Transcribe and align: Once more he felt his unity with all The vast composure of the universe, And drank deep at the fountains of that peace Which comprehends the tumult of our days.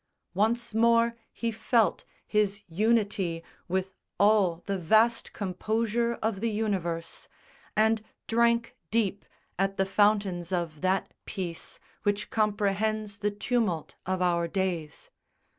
Once 0.33 0.73
more 0.73 1.15
he 1.31 1.51
felt 1.51 2.05
his 2.25 2.63
unity 2.67 3.43
with 3.67 3.93
all 4.19 4.63
The 4.65 4.79
vast 4.79 5.31
composure 5.31 6.13
of 6.23 6.39
the 6.41 6.49
universe, 6.49 7.27
And 7.75 8.03
drank 8.25 8.75
deep 8.89 9.25
at 9.59 9.77
the 9.77 9.85
fountains 9.85 10.51
of 10.51 10.81
that 10.81 11.13
peace 11.25 11.77
Which 12.01 12.31
comprehends 12.31 13.19
the 13.19 13.29
tumult 13.29 13.93
of 14.07 14.23
our 14.23 14.47
days. 14.47 15.11